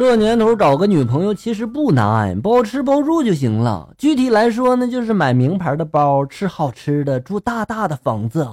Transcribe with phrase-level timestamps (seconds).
[0.00, 3.86] 这年头找个女朋友其实不难，包吃包住就行了。
[3.98, 8.48] 具体来说呢，就是买名牌的包，吃好吃的，住大大的房子。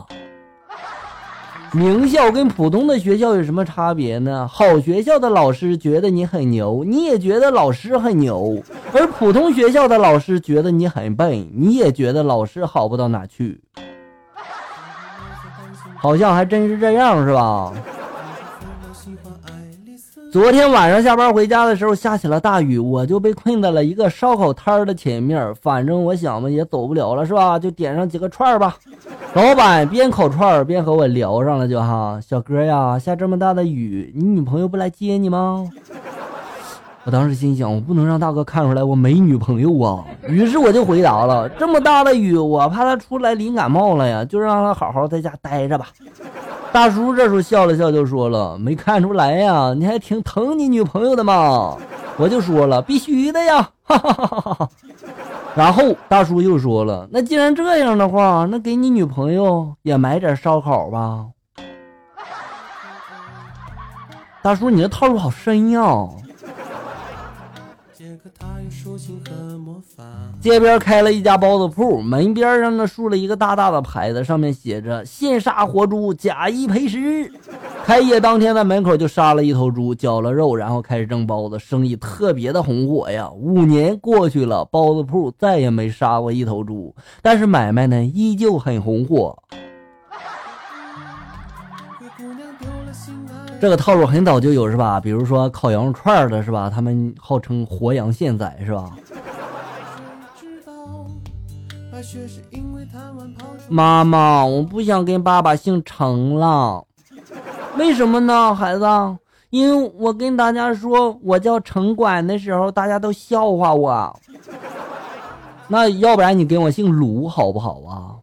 [1.72, 4.46] 名校跟普通的学校有什么差别呢？
[4.46, 8.62] 好学校的老师觉得你很牛，你也觉得老师很牛；
[8.92, 13.62] 而普通学校的老师觉得你很笨，你也觉得老师好不到哪去。
[15.96, 17.72] 好像还真是这样，是吧？
[20.30, 25.56] 昨天晚上下班回家的时候下起了大雨，我就被困在了一个烧烤摊的前面。
[25.56, 27.58] 反正我想嘛，也走不了了，是吧？
[27.58, 28.76] 就点上几个串吧。
[29.34, 35.66] 老板边烤串边和我聊上了，就哈，小哥呀，下这么大的雨，你女朋友不来接你吗？
[37.06, 40.04] 我当时心想，我不能让大哥看出来我没女朋友啊。
[40.28, 45.88] 于是我就回答了，这么大的雨，我怕他出来淋感冒了呀，就让他好好在家待着吧。
[46.72, 51.76] 大叔这时候笑了笑，就说了：“没看出来呀，你还挺疼你女朋友的嘛。”
[52.18, 53.68] 我就说了：“必须的呀！”。
[55.56, 61.26] 然后大叔又说了：“那既然这样的话，那给你女朋友也买点烧烤吧。”
[64.44, 65.82] 大叔，你这套路好深呀！
[70.42, 77.32] 街边开了一家包子铺，门边上呢竖了一个大大的牌子，上面写着“现杀活猪，假一赔十”。
[77.86, 83.30] 开业当天在门口就杀了一头猪，绞了肉，然后开始蒸包子，生意特别的红火呀。
[83.32, 89.38] 五年过去了，包子铺再也没杀过一头猪，但是买卖呢依旧很红火。
[93.60, 95.00] 这个套路很早就有是吧？
[95.00, 96.70] 比如说烤羊肉串的是吧？
[96.70, 98.92] 他们号称活羊现宰是吧？
[103.68, 106.84] 妈妈，我不想跟爸爸姓程了。
[107.78, 108.86] 为什么呢，孩子？
[109.50, 114.20] 因为我跟大家说我叫城管的时候，大家都笑话我。
[115.68, 118.16] 那要不然你跟我姓鲁好不好啊？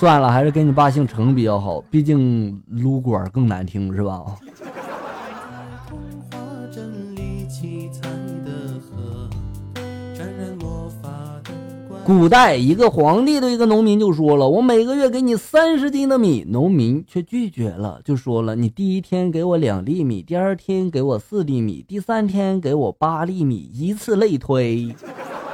[0.00, 4.24] 算了，还是跟你爸姓程比较好，毕竟撸管更难听，是吧？
[12.06, 24.96] 古代一个皇帝对一个农民就说了：“我每个月给你三十斤的米。”农民却拒绝了，就说了：“你第一天给我两粒米，第二天给我四粒米，第三天给我八粒米，以此类推。”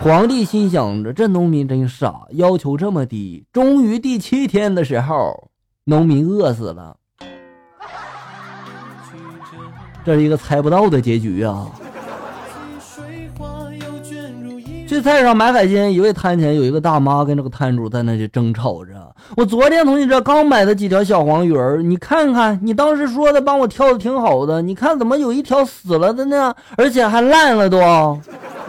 [0.01, 3.45] 皇帝心想着，这农民真傻，要求这么低。
[3.53, 5.49] 终于第七天的时候，
[5.85, 6.97] 农民饿死了。
[10.05, 11.67] 这是一个猜不到的结局啊！
[14.87, 18.95] 去菜市场买海鲜，一位摊前有一个大妈跟这个摊主在那里争吵着。
[19.37, 26.55] 我昨天从你这刚买的几条小黄鱼儿，你看看，你当时说的帮我挑的挺好的，你看怎么有一条死了的呢？
[26.77, 27.81] 而且还烂了都。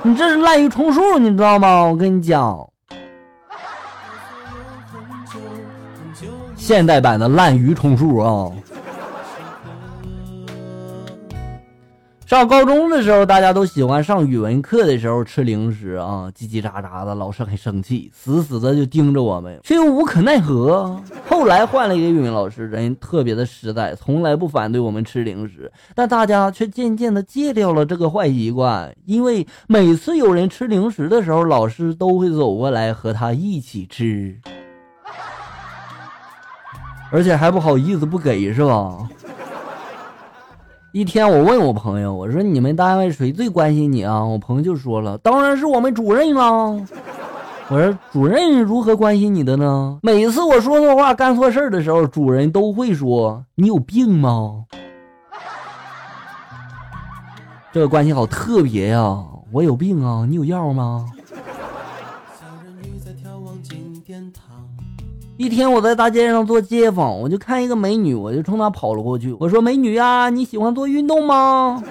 [0.08, 1.84] 你这是滥竽充数，你知道吗？
[1.84, 2.58] 我跟你讲，
[6.56, 8.50] 现代版的滥竽充数啊。
[12.28, 21.02] 上高中的时候，大家都喜欢上语文课的时候吃零食啊，叽叽喳喳的，老师很生气，死死的就盯着我们，却又无可奈何。
[21.26, 34.38] 后来换了一个语文老师，人特别的实在，从来不反对我们吃零食，但大家却渐渐的戒掉了这个坏习惯，因为每次有人吃零食的时候，老师都会走过来和他一起吃，
[37.10, 39.08] 而且还不好意思不给，是吧？
[40.98, 46.72] 一天，我问我朋友，我说：“你们单位谁最关心你啊？”我朋友就说了：“当然是我们主任了。”
[47.70, 54.66] 我说：“主任如何关心你的呢？”每次我说错话、干错事的时候，主任都会说：“你有病吗？”
[57.72, 59.24] 这个关系好特别呀！
[59.52, 61.06] 我有病啊，你有药吗？
[65.38, 69.32] 一天，我在大街上做街访，我就看一个美女，我就冲她跑了过去。
[69.40, 71.82] 我说：“美女呀，你喜欢做运动吗？”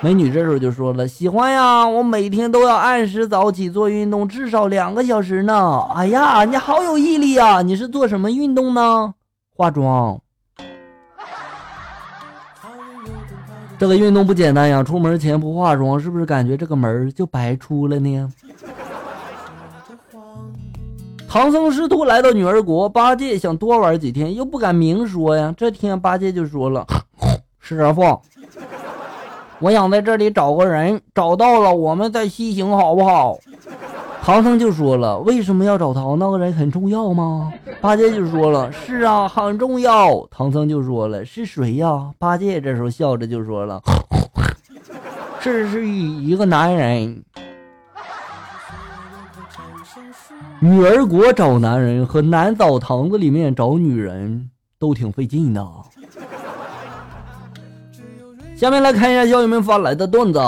[0.00, 7.60] 美女这时候就说了：“喜欢呀，我每天都要按时早起做运动，至少两个小时呢。”哎呀，你好有毅力呀！
[7.60, 9.14] 你是做什么运动呢？
[9.56, 10.20] 化妆。
[13.78, 18.32] 这个运动不简单呀，出门前不化妆，是不是感觉这个门就白出了呢？
[21.28, 25.54] 唐僧师徒来到女儿国，八戒想多玩几天，又不敢明说呀。
[25.56, 26.86] 这天，八戒就说了
[27.60, 28.20] ：“师傅，
[29.58, 33.36] 我想在这里找个人，找到了我们再西行，好不好？”
[34.22, 36.00] 唐僧就说了：“为什么要找他？
[36.18, 43.80] 那个人很重要吗？”八戒就说了：“是啊，很重要。”唐僧就说了：“是谁呀？”八戒这时候笑着就说了
[45.40, 47.22] ：“这是一一个男人。”
[50.60, 55.66] 女儿国找男人和男澡堂子里面找女人都挺费劲的。
[58.56, 60.40] 下面来看一下小友们发来的段子。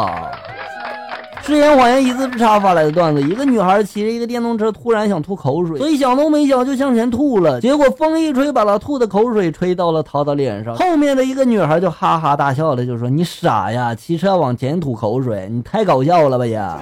[1.43, 7.59] 誓言谎言一字之差发来的段子：一个女孩骑着一个电动车，突然想吐口水，所以想都没想就向前吐了。
[7.61, 10.75] 结果风一吹，把她吐的口水吹到了她的脸上。
[10.77, 16.79] 后面的一个女孩就哈哈大笑了，就说：“你傻呀，骑车往前吐口水，你太搞笑了吧呀！”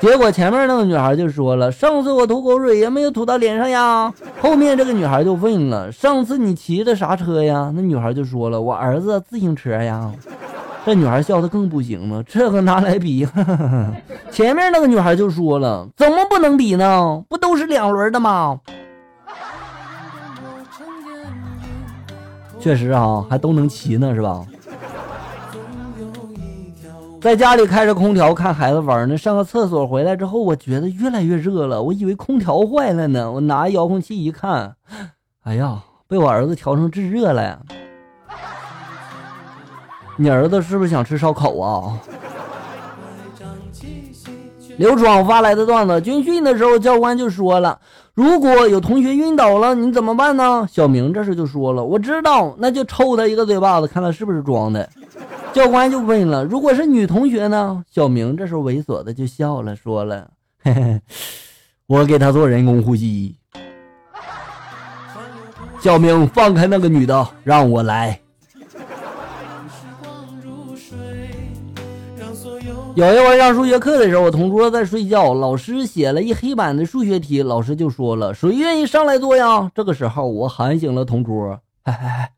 [0.00, 10.12] 结果前面那个女孩就说了：“上次我吐口水也没有吐到脸上呀。”后面这个女孩就问了：“上次你骑的啥车呀？”那女孩就说了：“我儿子自行车呀。”
[10.86, 13.26] 这女孩笑的更不行了，这个拿来比？
[14.30, 17.22] 前面那个女孩就说了，怎么不能比呢？
[17.28, 18.60] 不都是两轮的吗？
[22.60, 24.46] 确实啊，还都能骑呢，是吧？
[27.20, 34.76] 在家里开着空调看孩子玩呢，上个厕所回来之后，我觉得越来越热了，我以为空调坏了呢，我拿遥控器一看，
[35.42, 37.60] 哎呀，被我儿子调成制热了。
[40.16, 41.98] 你儿子是不是想吃烧烤啊？
[44.76, 47.78] 刘爽发来的段子：军训的时候，教官就说了，
[48.14, 50.68] 如果有同学晕倒了，你怎么办呢？
[50.70, 54.88] 小明这时就说了，我知道，那就抽他一个嘴巴子，看他是不是装的。
[55.52, 57.82] 教官就问了，如果是女同学呢？
[57.90, 60.28] 小明这时候猥琐的就笑了，说了，
[60.62, 61.00] 嘿嘿，
[61.88, 63.34] 我给他做人工呼吸。
[65.80, 68.20] 小明放开那个女的，让我来。
[72.94, 82.30] 有一回上数学课的时候，我同桌在睡觉，老师写了一黑板的数学题，老师就说了：“谁愿意上来做呀？”这个时候，我喊醒了同桌：“哎哎哎，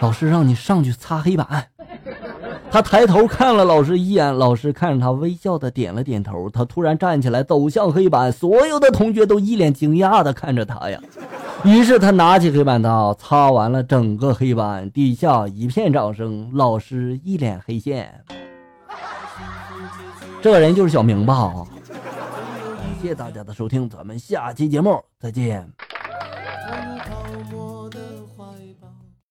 [0.00, 1.46] 老师让你上去擦黑板。
[2.70, 6.50] ”他抬头看了老师一眼，老师看着他微笑的点了点头。
[6.50, 11.00] 他突然站起来走向黑板，所有的同学都一脸惊讶的看着他呀。
[11.64, 18.24] 于是他拿起黑板刀擦完了整个黑板，底下一片掌声，老师一脸黑线。
[20.46, 21.66] 这个人就是小明吧？
[21.88, 21.98] 感
[23.02, 25.68] 谢大家的收听，咱们下期节目再见。